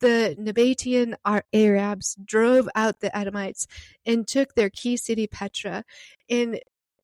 the 0.00 0.36
Nabatean 0.38 1.14
Arabs 1.52 2.16
drove 2.24 2.68
out 2.74 3.00
the 3.00 3.16
Edomites 3.16 3.66
and 4.04 4.26
took 4.26 4.54
their 4.54 4.70
key 4.70 4.96
city 4.96 5.28
Petra. 5.28 5.84
And 6.28 6.58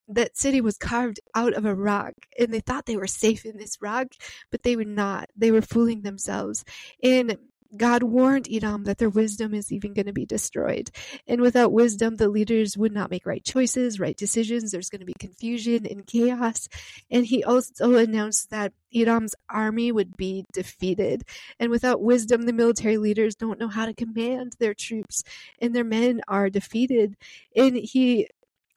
that 0.09 0.37
city 0.37 0.61
was 0.61 0.77
carved 0.77 1.21
out 1.37 1.55
of 1.55 1.65
a 1.65 1.75
rock 1.75 2.15
and 2.37 2.53
they 2.53 2.59
thought 2.59 2.87
they 2.87 2.97
were 2.97 3.07
safe 3.07 3.45
in 3.47 3.57
this 3.57 3.81
rock, 3.81 4.09
but 4.51 4.65
they 4.65 4.75
were 4.75 4.85
not. 4.85 5.31
They 5.37 5.53
were 5.53 5.63
fooling 5.63 6.03
themselves. 6.03 6.65
And 7.03 7.39
God 7.77 8.03
warned 8.03 8.49
Edom 8.51 8.85
that 8.85 8.99
their 8.99 9.09
wisdom 9.09 9.55
is 9.55 9.71
even 9.71 9.95
going 9.95 10.07
to 10.07 10.13
be 10.13 10.27
destroyed. 10.27 10.91
And 11.27 11.41
without 11.41 11.73
wisdom, 11.73 12.17
the 12.17 12.29
leaders 12.29 12.77
would 12.77 12.93
not 12.93 13.11
make 13.11 13.27
right 13.27 13.45
choices, 13.45 14.01
right 14.01 14.17
decisions. 14.17 14.71
There's 14.71 14.91
going 14.91 15.01
to 15.01 15.07
be 15.07 15.15
confusion 15.19 15.87
and 15.87 16.07
chaos. 16.07 16.69
And 17.11 17.27
he 17.27 17.45
also 17.45 17.95
announced 17.95 18.51
that 18.51 18.73
Edom's 18.93 19.35
army 19.49 19.93
would 19.93 20.17
be 20.17 20.45
defeated. 20.53 21.23
And 21.61 21.71
without 21.71 22.03
wisdom, 22.03 22.43
the 22.43 22.53
military 22.53 22.99
leaders 22.99 23.37
don't 23.37 23.61
know 23.61 23.69
how 23.69 23.87
to 23.87 23.95
command 23.95 24.55
their 24.59 24.75
troops, 24.75 25.23
and 25.61 25.75
their 25.75 25.85
men 25.85 26.23
are 26.27 26.51
defeated. 26.51 27.17
And 27.55 27.77
he 27.77 28.27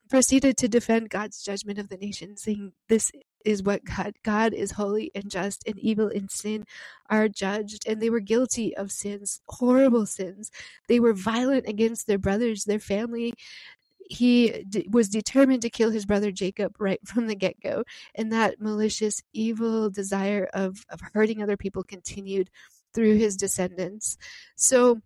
proceeded 0.09 0.57
to 0.57 0.67
defend 0.67 1.09
God's 1.09 1.41
judgment 1.41 1.79
of 1.79 1.89
the 1.89 1.97
nation, 1.97 2.37
saying, 2.37 2.73
This 2.89 3.11
is 3.45 3.63
what 3.63 3.83
God 3.83 4.13
God 4.23 4.53
is 4.53 4.71
holy 4.71 5.11
and 5.15 5.29
just 5.29 5.67
and 5.67 5.77
evil 5.79 6.07
and 6.07 6.29
sin 6.31 6.65
are 7.09 7.27
judged 7.27 7.87
and 7.87 8.01
they 8.01 8.09
were 8.09 8.19
guilty 8.19 8.75
of 8.75 8.91
sins 8.91 9.41
horrible 9.47 10.05
sins 10.05 10.51
they 10.87 10.99
were 10.99 11.13
violent 11.13 11.67
against 11.67 12.07
their 12.07 12.17
brothers 12.17 12.63
their 12.63 12.79
family 12.79 13.33
he 14.09 14.63
d- 14.69 14.87
was 14.91 15.09
determined 15.09 15.61
to 15.61 15.69
kill 15.69 15.91
his 15.91 16.05
brother 16.05 16.31
Jacob 16.31 16.75
right 16.79 16.99
from 17.05 17.27
the 17.27 17.35
get 17.35 17.59
go, 17.61 17.83
and 18.15 18.31
that 18.31 18.61
malicious, 18.61 19.21
evil 19.33 19.89
desire 19.89 20.49
of, 20.53 20.85
of 20.89 21.01
hurting 21.13 21.41
other 21.41 21.57
people 21.57 21.83
continued 21.83 22.49
through 22.93 23.15
his 23.15 23.35
descendants. 23.35 24.17
So 24.55 25.01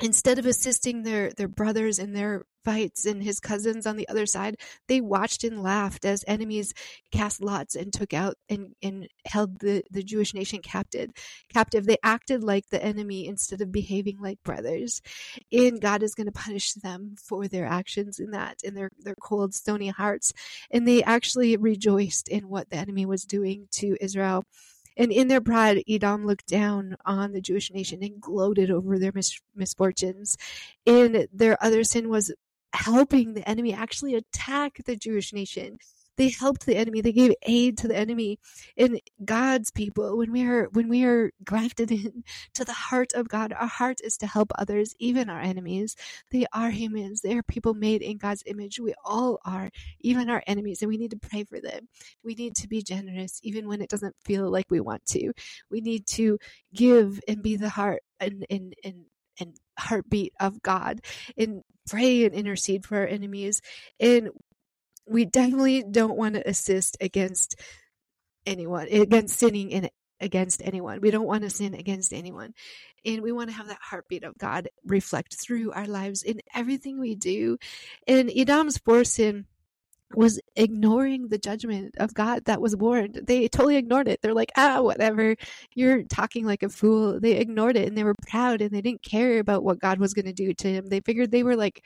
instead 0.00 0.38
of 0.38 0.46
assisting 0.46 1.02
their, 1.02 1.30
their 1.32 1.48
brothers 1.48 1.98
in 1.98 2.12
their 2.12 2.44
fights 2.64 3.06
and 3.06 3.22
his 3.22 3.38
cousins 3.38 3.86
on 3.86 3.96
the 3.96 4.08
other 4.08 4.26
side, 4.26 4.56
they 4.88 5.00
watched 5.00 5.44
and 5.44 5.62
laughed 5.62 6.04
as 6.04 6.24
enemies 6.26 6.74
cast 7.12 7.40
lots 7.40 7.76
and 7.76 7.92
took 7.92 8.12
out 8.12 8.34
and, 8.48 8.74
and 8.82 9.08
held 9.24 9.60
the, 9.60 9.82
the 9.90 10.02
Jewish 10.02 10.34
nation 10.34 10.60
captive. 10.60 11.10
Captive. 11.52 11.86
They 11.86 11.96
acted 12.02 12.42
like 12.42 12.68
the 12.68 12.84
enemy 12.84 13.26
instead 13.26 13.60
of 13.60 13.72
behaving 13.72 14.18
like 14.20 14.42
brothers. 14.44 15.00
And 15.52 15.80
God 15.80 16.02
is 16.02 16.14
going 16.14 16.26
to 16.26 16.32
punish 16.32 16.72
them 16.72 17.14
for 17.22 17.46
their 17.46 17.66
actions 17.66 18.18
in 18.18 18.32
that, 18.32 18.56
in 18.64 18.74
their, 18.74 18.90
their 18.98 19.14
cold, 19.22 19.54
stony 19.54 19.88
hearts. 19.88 20.32
And 20.70 20.86
they 20.86 21.02
actually 21.04 21.56
rejoiced 21.56 22.28
in 22.28 22.48
what 22.48 22.68
the 22.68 22.76
enemy 22.76 23.06
was 23.06 23.24
doing 23.24 23.68
to 23.72 23.96
Israel. 24.00 24.44
And 24.96 25.12
in 25.12 25.28
their 25.28 25.40
pride, 25.40 25.82
Edom 25.88 26.26
looked 26.26 26.46
down 26.46 26.96
on 27.04 27.32
the 27.32 27.40
Jewish 27.40 27.70
nation 27.70 28.02
and 28.02 28.20
gloated 28.20 28.70
over 28.70 28.98
their 28.98 29.12
mis- 29.14 29.40
misfortunes. 29.54 30.36
And 30.86 31.28
their 31.32 31.62
other 31.62 31.84
sin 31.84 32.08
was 32.08 32.32
helping 32.72 33.34
the 33.34 33.48
enemy 33.48 33.72
actually 33.72 34.14
attack 34.14 34.80
the 34.84 34.96
Jewish 34.96 35.32
nation. 35.32 35.78
They 36.16 36.30
helped 36.30 36.66
the 36.66 36.76
enemy. 36.76 37.00
They 37.00 37.12
gave 37.12 37.34
aid 37.42 37.78
to 37.78 37.88
the 37.88 37.96
enemy. 37.96 38.38
And 38.76 39.00
God's 39.24 39.70
people, 39.70 40.16
when 40.18 40.32
we 40.32 40.46
are 40.46 40.68
when 40.72 40.88
we 40.88 41.04
are 41.04 41.30
grafted 41.44 41.90
in 41.92 42.24
to 42.54 42.64
the 42.64 42.72
heart 42.72 43.12
of 43.14 43.28
God, 43.28 43.52
our 43.52 43.66
heart 43.66 43.98
is 44.02 44.16
to 44.18 44.26
help 44.26 44.52
others, 44.58 44.94
even 44.98 45.30
our 45.30 45.40
enemies. 45.40 45.96
They 46.30 46.46
are 46.52 46.70
humans. 46.70 47.20
They 47.20 47.36
are 47.36 47.42
people 47.42 47.74
made 47.74 48.02
in 48.02 48.18
God's 48.18 48.42
image. 48.46 48.80
We 48.80 48.94
all 49.04 49.38
are, 49.44 49.70
even 50.00 50.30
our 50.30 50.42
enemies, 50.46 50.82
and 50.82 50.88
we 50.88 50.96
need 50.98 51.12
to 51.12 51.18
pray 51.18 51.44
for 51.44 51.60
them. 51.60 51.88
We 52.24 52.34
need 52.34 52.56
to 52.56 52.68
be 52.68 52.82
generous, 52.82 53.40
even 53.42 53.68
when 53.68 53.82
it 53.82 53.90
doesn't 53.90 54.16
feel 54.24 54.50
like 54.50 54.66
we 54.70 54.80
want 54.80 55.06
to. 55.06 55.32
We 55.70 55.80
need 55.80 56.06
to 56.08 56.38
give 56.74 57.20
and 57.28 57.42
be 57.42 57.56
the 57.56 57.68
heart 57.70 58.02
and 58.20 58.46
and 58.50 58.74
and 58.84 59.04
and 59.40 59.56
heartbeat 59.78 60.32
of 60.40 60.62
God 60.62 61.00
and 61.36 61.62
pray 61.88 62.24
and 62.24 62.34
intercede 62.34 62.84
for 62.84 62.98
our 62.98 63.06
enemies. 63.06 63.60
And 64.00 64.30
we 65.06 65.24
definitely 65.24 65.82
don't 65.82 66.16
want 66.16 66.34
to 66.34 66.48
assist 66.48 66.96
against 67.00 67.56
anyone, 68.44 68.88
against 68.88 69.38
sinning 69.38 69.70
in 69.70 69.88
against 70.20 70.62
anyone. 70.64 71.00
We 71.00 71.10
don't 71.10 71.26
want 71.26 71.42
to 71.42 71.50
sin 71.50 71.74
against 71.74 72.12
anyone. 72.12 72.54
And 73.04 73.22
we 73.22 73.32
want 73.32 73.50
to 73.50 73.56
have 73.56 73.68
that 73.68 73.78
heartbeat 73.82 74.24
of 74.24 74.38
God 74.38 74.68
reflect 74.84 75.34
through 75.34 75.72
our 75.72 75.86
lives 75.86 76.22
in 76.22 76.40
everything 76.54 76.98
we 76.98 77.14
do. 77.14 77.58
And 78.08 78.30
Edom's 78.34 78.78
fourth 78.78 79.08
sin 79.08 79.46
was 80.14 80.40
ignoring 80.54 81.28
the 81.28 81.38
judgment 81.38 81.94
of 81.98 82.14
God 82.14 82.44
that 82.44 82.60
was 82.60 82.76
warned. 82.76 83.20
They 83.24 83.48
totally 83.48 83.76
ignored 83.76 84.08
it. 84.08 84.22
They're 84.22 84.34
like, 84.34 84.52
ah, 84.56 84.80
whatever. 84.80 85.34
You're 85.74 86.04
talking 86.04 86.46
like 86.46 86.62
a 86.62 86.68
fool. 86.68 87.18
They 87.20 87.32
ignored 87.32 87.76
it 87.76 87.88
and 87.88 87.98
they 87.98 88.04
were 88.04 88.14
proud 88.28 88.60
and 88.60 88.70
they 88.70 88.80
didn't 88.80 89.02
care 89.02 89.38
about 89.40 89.64
what 89.64 89.80
God 89.80 89.98
was 89.98 90.14
going 90.14 90.26
to 90.26 90.32
do 90.32 90.54
to 90.54 90.68
him. 90.68 90.86
They 90.86 91.00
figured 91.00 91.30
they 91.30 91.42
were 91.42 91.56
like, 91.56 91.82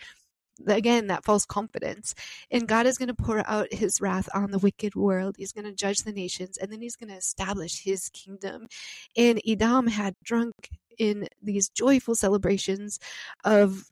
again, 0.66 1.08
that 1.08 1.24
false 1.24 1.44
confidence. 1.46 2.14
And 2.50 2.68
God 2.68 2.86
is 2.86 2.98
going 2.98 3.08
to 3.08 3.14
pour 3.14 3.42
out 3.48 3.72
his 3.72 4.00
wrath 4.00 4.28
on 4.34 4.50
the 4.50 4.58
wicked 4.58 4.94
world. 4.94 5.36
He's 5.38 5.52
going 5.52 5.64
to 5.64 5.72
judge 5.72 5.98
the 5.98 6.12
nations 6.12 6.56
and 6.56 6.70
then 6.72 6.80
he's 6.80 6.96
going 6.96 7.10
to 7.10 7.16
establish 7.16 7.82
his 7.82 8.08
kingdom. 8.10 8.68
And 9.16 9.40
Edom 9.46 9.86
had 9.88 10.14
drunk 10.22 10.70
in 10.98 11.28
these 11.42 11.68
joyful 11.68 12.14
celebrations 12.14 12.98
of 13.44 13.84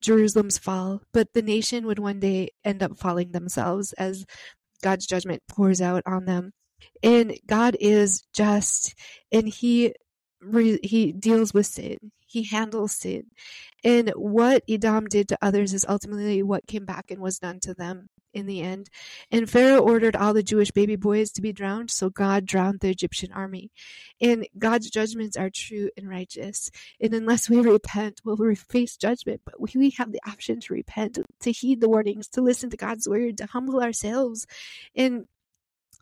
Jerusalem's 0.00 0.58
fall, 0.58 1.02
but 1.12 1.32
the 1.34 1.42
nation 1.42 1.86
would 1.86 1.98
one 1.98 2.20
day 2.20 2.50
end 2.64 2.82
up 2.82 2.98
falling 2.98 3.32
themselves 3.32 3.92
as 3.94 4.24
God's 4.82 5.06
judgment 5.06 5.42
pours 5.48 5.80
out 5.80 6.02
on 6.06 6.24
them. 6.24 6.52
And 7.02 7.38
God 7.46 7.76
is 7.80 8.24
just, 8.32 8.94
and 9.30 9.48
He 9.48 9.94
he 10.82 11.12
deals 11.12 11.52
with 11.52 11.66
sin. 11.66 11.98
He 12.30 12.44
handles 12.44 12.92
sin. 12.92 13.24
And 13.82 14.10
what 14.10 14.62
Edom 14.68 15.06
did 15.06 15.28
to 15.28 15.38
others 15.42 15.74
is 15.74 15.84
ultimately 15.88 16.44
what 16.44 16.68
came 16.68 16.84
back 16.84 17.10
and 17.10 17.20
was 17.20 17.40
done 17.40 17.58
to 17.60 17.74
them 17.74 18.08
in 18.32 18.46
the 18.46 18.60
end. 18.60 18.88
And 19.32 19.50
Pharaoh 19.50 19.80
ordered 19.80 20.14
all 20.14 20.32
the 20.32 20.44
Jewish 20.44 20.70
baby 20.70 20.94
boys 20.94 21.32
to 21.32 21.42
be 21.42 21.52
drowned, 21.52 21.90
so 21.90 22.08
God 22.08 22.46
drowned 22.46 22.78
the 22.78 22.90
Egyptian 22.90 23.32
army. 23.32 23.72
And 24.20 24.46
God's 24.56 24.88
judgments 24.90 25.36
are 25.36 25.50
true 25.50 25.90
and 25.96 26.08
righteous. 26.08 26.70
And 27.00 27.12
unless 27.14 27.50
we 27.50 27.60
repent, 27.60 28.20
we'll 28.24 28.54
face 28.54 28.96
judgment. 28.96 29.40
But 29.44 29.60
we 29.60 29.90
have 29.98 30.12
the 30.12 30.22
option 30.24 30.60
to 30.60 30.72
repent, 30.72 31.18
to 31.40 31.50
heed 31.50 31.80
the 31.80 31.88
warnings, 31.88 32.28
to 32.28 32.42
listen 32.42 32.70
to 32.70 32.76
God's 32.76 33.08
word, 33.08 33.38
to 33.38 33.46
humble 33.46 33.82
ourselves. 33.82 34.46
And 34.94 35.26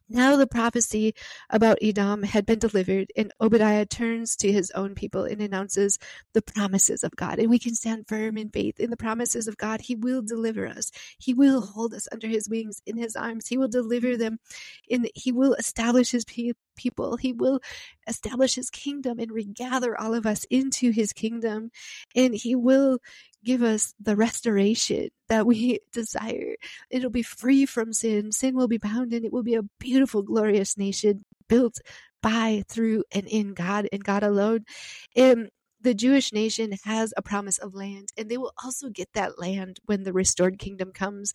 now 0.08 0.36
the 0.36 0.46
prophecy 0.46 1.14
about 1.50 1.78
Edom 1.82 2.22
had 2.22 2.46
been 2.46 2.58
delivered, 2.58 3.12
and 3.16 3.32
Obadiah 3.40 3.86
turns 3.86 4.36
to 4.36 4.52
his 4.52 4.70
own 4.72 4.94
people 4.94 5.24
and 5.24 5.40
announces 5.40 5.98
the 6.32 6.42
promises 6.42 7.04
of 7.04 7.16
God. 7.16 7.38
And 7.38 7.50
we 7.50 7.58
can 7.58 7.74
stand 7.74 8.08
firm 8.08 8.38
in 8.38 8.50
faith 8.50 8.80
in 8.80 8.90
the 8.90 8.96
promises 8.96 9.48
of 9.48 9.56
God. 9.56 9.82
He 9.82 9.94
will 9.94 10.22
deliver 10.22 10.66
us. 10.66 10.90
He 11.18 11.34
will 11.34 11.60
hold 11.60 11.94
us 11.94 12.08
under 12.10 12.26
his 12.26 12.48
wings, 12.48 12.80
in 12.86 12.96
his 12.96 13.16
arms. 13.16 13.48
He 13.48 13.58
will 13.58 13.68
deliver 13.68 14.16
them, 14.16 14.38
and 14.90 15.10
he 15.14 15.32
will 15.32 15.54
establish 15.54 16.10
his 16.10 16.24
people. 16.24 17.16
He 17.16 17.32
will 17.32 17.60
establish 18.06 18.54
his 18.54 18.70
kingdom 18.70 19.18
and 19.18 19.30
regather 19.30 19.98
all 19.98 20.14
of 20.14 20.26
us 20.26 20.44
into 20.44 20.90
his 20.90 21.12
kingdom. 21.12 21.70
And 22.14 22.34
he 22.34 22.54
will 22.54 22.98
give 23.44 23.62
us 23.62 23.94
the 24.00 24.16
restoration 24.16 25.08
that 25.28 25.46
we 25.46 25.80
desire. 25.92 26.56
It'll 26.90 27.10
be 27.10 27.22
free 27.22 27.66
from 27.66 27.92
sin. 27.92 28.32
Sin 28.32 28.54
will 28.56 28.68
be 28.68 28.78
bound 28.78 29.12
and 29.12 29.24
it 29.24 29.32
will 29.32 29.42
be 29.42 29.54
a 29.54 29.62
beautiful, 29.78 30.22
glorious 30.22 30.76
nation 30.76 31.24
built 31.48 31.80
by, 32.22 32.64
through, 32.68 33.04
and 33.12 33.26
in 33.26 33.54
God 33.54 33.88
and 33.92 34.02
God 34.02 34.22
alone. 34.22 34.64
And 35.14 35.50
the 35.80 35.94
Jewish 35.94 36.32
nation 36.32 36.72
has 36.84 37.14
a 37.16 37.22
promise 37.22 37.58
of 37.58 37.74
land, 37.74 38.12
and 38.16 38.28
they 38.28 38.36
will 38.36 38.52
also 38.62 38.88
get 38.88 39.12
that 39.14 39.38
land 39.38 39.80
when 39.86 40.02
the 40.02 40.12
restored 40.12 40.58
kingdom 40.58 40.92
comes. 40.92 41.32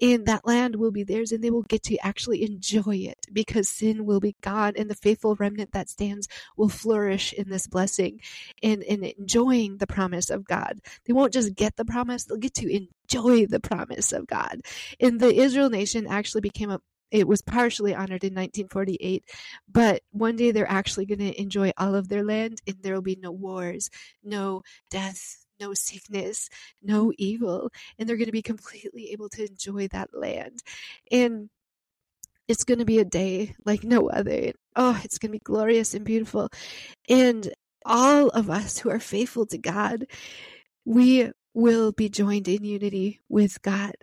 And 0.00 0.26
that 0.26 0.46
land 0.46 0.76
will 0.76 0.90
be 0.90 1.04
theirs, 1.04 1.32
and 1.32 1.42
they 1.42 1.50
will 1.50 1.62
get 1.62 1.82
to 1.84 1.96
actually 1.98 2.42
enjoy 2.42 2.96
it 2.96 3.26
because 3.32 3.68
sin 3.68 4.04
will 4.04 4.20
be 4.20 4.36
gone, 4.42 4.74
and 4.76 4.90
the 4.90 4.94
faithful 4.94 5.34
remnant 5.36 5.72
that 5.72 5.88
stands 5.88 6.28
will 6.56 6.68
flourish 6.68 7.32
in 7.32 7.48
this 7.48 7.66
blessing 7.66 8.20
and 8.62 8.82
in 8.82 9.04
enjoying 9.18 9.78
the 9.78 9.86
promise 9.86 10.30
of 10.30 10.44
God. 10.44 10.80
They 11.06 11.12
won't 11.12 11.32
just 11.32 11.54
get 11.54 11.76
the 11.76 11.84
promise, 11.84 12.24
they'll 12.24 12.36
get 12.36 12.54
to 12.54 12.72
enjoy 12.72 13.46
the 13.46 13.60
promise 13.60 14.12
of 14.12 14.26
God. 14.26 14.60
And 15.00 15.20
the 15.20 15.34
Israel 15.34 15.70
nation 15.70 16.06
actually 16.06 16.42
became 16.42 16.70
a 16.70 16.80
it 17.10 17.28
was 17.28 17.42
partially 17.42 17.94
honored 17.94 18.24
in 18.24 18.34
1948, 18.34 19.24
but 19.70 20.02
one 20.10 20.36
day 20.36 20.50
they're 20.50 20.70
actually 20.70 21.06
going 21.06 21.18
to 21.18 21.40
enjoy 21.40 21.72
all 21.76 21.94
of 21.94 22.08
their 22.08 22.24
land 22.24 22.60
and 22.66 22.76
there 22.82 22.94
will 22.94 23.02
be 23.02 23.18
no 23.20 23.30
wars, 23.30 23.90
no 24.22 24.62
death, 24.90 25.46
no 25.60 25.74
sickness, 25.74 26.48
no 26.82 27.12
evil, 27.18 27.70
and 27.98 28.08
they're 28.08 28.16
going 28.16 28.26
to 28.26 28.32
be 28.32 28.42
completely 28.42 29.10
able 29.12 29.28
to 29.30 29.46
enjoy 29.46 29.88
that 29.88 30.10
land. 30.12 30.60
And 31.10 31.48
it's 32.48 32.64
going 32.64 32.78
to 32.78 32.84
be 32.84 32.98
a 32.98 33.04
day 33.04 33.54
like 33.64 33.82
no 33.84 34.08
other. 34.08 34.52
Oh, 34.76 35.00
it's 35.04 35.18
going 35.18 35.30
to 35.30 35.38
be 35.38 35.42
glorious 35.42 35.94
and 35.94 36.04
beautiful. 36.04 36.48
And 37.08 37.52
all 37.84 38.28
of 38.28 38.50
us 38.50 38.78
who 38.78 38.90
are 38.90 39.00
faithful 39.00 39.46
to 39.46 39.58
God, 39.58 40.06
we 40.84 41.30
will 41.56 41.90
be 41.90 42.10
joined 42.10 42.46
in 42.48 42.62
unity 42.64 43.18
with 43.30 43.62
God. 43.62 43.94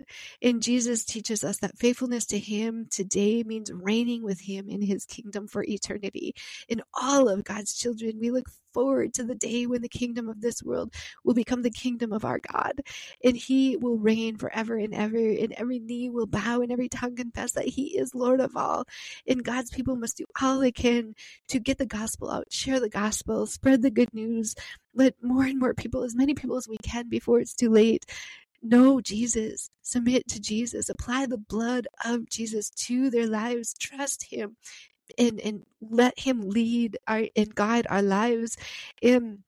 And 0.42 0.60
Jesus 0.60 1.04
teaches 1.04 1.44
us 1.44 1.58
that 1.58 1.78
faithfulness 1.78 2.26
to 2.26 2.38
Him 2.38 2.88
today 2.90 3.44
means 3.44 3.70
reigning 3.72 4.24
with 4.24 4.40
Him 4.40 4.68
in 4.68 4.82
His 4.82 5.04
kingdom 5.04 5.46
for 5.46 5.62
eternity. 5.62 6.34
In 6.68 6.82
all 6.92 7.28
of 7.28 7.44
God's 7.44 7.72
children, 7.72 8.18
we 8.20 8.32
look 8.32 8.48
forward 8.74 9.14
to 9.14 9.24
the 9.24 9.34
day 9.34 9.66
when 9.66 9.82
the 9.82 9.88
kingdom 9.88 10.28
of 10.28 10.40
this 10.40 10.62
world 10.62 10.92
will 11.24 11.34
become 11.34 11.62
the 11.62 11.70
kingdom 11.70 12.12
of 12.12 12.24
our 12.24 12.40
God. 12.40 12.80
And 13.24 13.36
He 13.36 13.76
will 13.76 13.96
reign 13.96 14.36
forever 14.36 14.76
and 14.76 14.94
ever, 14.94 15.16
and 15.16 15.52
every 15.52 15.78
knee 15.78 16.10
will 16.10 16.26
bow 16.26 16.60
and 16.60 16.72
every 16.72 16.88
tongue 16.88 17.16
confess 17.16 17.52
that 17.52 17.68
He 17.68 17.96
is 17.96 18.14
Lord 18.14 18.40
of 18.40 18.56
all. 18.56 18.84
And 19.26 19.44
God's 19.44 19.70
people 19.70 19.96
must 19.96 20.18
do 20.18 20.24
all 20.42 20.58
they 20.58 20.72
can 20.72 21.14
to 21.48 21.58
get 21.58 21.78
the 21.78 21.86
gospel 21.86 22.30
out, 22.30 22.52
share 22.52 22.80
the 22.80 22.90
gospel, 22.90 23.46
spread 23.46 23.82
the 23.82 23.90
good 23.90 24.12
news 24.12 24.54
let 24.94 25.14
more 25.22 25.44
and 25.44 25.58
more 25.58 25.74
people, 25.74 26.02
as 26.02 26.14
many 26.14 26.34
people 26.34 26.56
as 26.56 26.68
we 26.68 26.76
can 26.78 27.08
before 27.08 27.40
it's 27.40 27.54
too 27.54 27.70
late, 27.70 28.06
know 28.62 29.00
Jesus, 29.00 29.70
submit 29.82 30.26
to 30.28 30.40
Jesus, 30.40 30.88
apply 30.88 31.26
the 31.26 31.38
blood 31.38 31.86
of 32.04 32.28
Jesus 32.28 32.70
to 32.70 33.10
their 33.10 33.26
lives, 33.26 33.74
trust 33.78 34.24
Him, 34.30 34.56
and 35.18 35.40
and 35.40 35.64
let 35.80 36.18
Him 36.18 36.48
lead 36.48 36.98
our 37.06 37.24
and 37.36 37.54
guide 37.54 37.86
our 37.90 38.02
lives. 38.02 38.56
And 39.02 39.40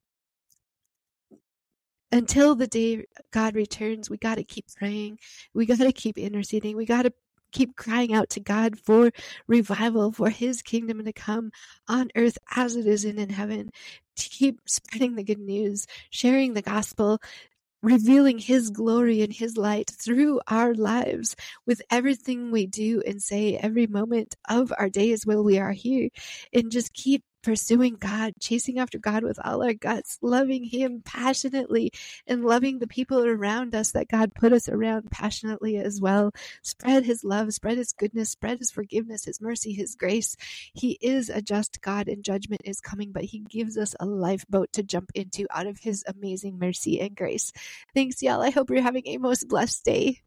until 2.13 2.55
the 2.55 2.67
day 2.67 3.05
God 3.31 3.55
returns, 3.55 4.09
we 4.09 4.17
got 4.17 4.37
to 4.37 4.45
keep 4.45 4.67
praying. 4.77 5.19
We 5.55 5.67
got 5.67 5.79
to 5.79 5.93
keep 5.93 6.19
interceding. 6.19 6.77
We 6.77 6.87
got 6.87 7.03
to 7.03 7.13
keep 7.53 7.77
crying 7.77 8.13
out 8.13 8.31
to 8.31 8.41
God 8.41 8.79
for 8.79 9.11
revival, 9.47 10.13
for 10.13 10.31
His 10.31 10.63
kingdom 10.63 11.05
to 11.05 11.13
come 11.13 11.51
on 11.89 12.11
earth 12.15 12.39
as 12.55 12.77
it 12.77 12.87
is 12.87 13.05
in, 13.05 13.19
in 13.19 13.31
heaven, 13.31 13.71
to 14.17 14.29
keep 14.29 14.61
spreading 14.67 15.15
the 15.15 15.25
good 15.25 15.39
news, 15.39 15.87
sharing 16.11 16.55
the 16.55 16.63
gospel, 16.63 17.21
revealing 17.87 18.39
His 18.39 18.71
glory 18.71 19.23
and 19.23 19.33
His 19.33 19.57
light 19.57 19.91
through 19.91 20.41
our 20.49 20.75
lives 20.75 21.37
with 21.67 21.81
everything 21.89 22.51
we 22.51 22.67
do 22.67 23.01
and 23.07 23.23
say 23.23 23.57
every 23.57 23.87
moment 23.87 24.35
of 24.49 24.73
our 24.77 24.91
days 24.91 25.25
while 25.25 25.45
we 25.45 25.59
are 25.59 25.73
here, 25.73 26.09
and 26.53 26.73
just 26.73 26.93
keep 26.93 27.23
pursuing 27.47 27.95
God, 27.95 28.33
chasing 28.41 28.81
after 28.81 28.99
God 28.99 29.23
with 29.23 29.39
all 29.45 29.63
our 29.63 29.73
guts, 29.73 30.19
loving 30.21 30.65
Him 30.65 31.01
passionately, 31.05 31.93
and 32.27 32.45
loving 32.45 32.81
the 32.81 32.89
people 32.89 33.25
around 33.25 33.73
us 33.73 33.93
that 33.93 34.09
God 34.09 34.35
put 34.35 34.53
us 34.53 34.69
around 34.69 35.13
passionately 35.13 35.77
as 35.77 36.01
well. 36.01 36.33
Spread 36.65 37.05
His 37.05 37.23
love, 37.23 37.55
spread 37.55 37.79
His 37.79 37.93
goodness, 37.93 38.31
spread 38.31 38.59
His 38.59 38.73
forgiveness, 38.73 39.25
His 39.25 39.41
mercy, 39.41 39.73
His 39.73 39.95
grace. 39.95 40.37
He 40.75 40.99
is 41.01 41.31
a 41.31 41.41
just 41.41 41.81
God, 41.83 42.09
and 42.09 42.25
judgment 42.25 42.63
is 42.65 42.81
coming, 42.81 43.13
but 43.13 43.23
He 43.23 43.39
gives 43.39 43.79
us 43.79 43.95
a 44.01 44.07
lifeboat 44.07 44.73
to 44.73 44.83
jump 44.83 45.13
into 45.15 45.47
out 45.53 45.69
of 45.69 45.79
His 45.79 46.03
amazing 46.09 46.59
mercy 46.59 47.01
and 47.01 47.15
grace. 47.15 47.53
Thanks, 47.95 48.21
y'all. 48.23 48.43
I 48.43 48.51
hope 48.51 48.71
you're 48.71 48.83
having 48.83 49.07
a 49.07 49.19
most 49.19 49.47
blessed 49.47 49.85
day. 49.85 50.23